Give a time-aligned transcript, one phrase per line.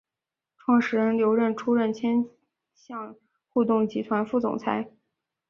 [0.57, 2.27] 创始人之一刘韧出任千
[2.73, 3.15] 橡
[3.49, 4.89] 互动集团副总裁。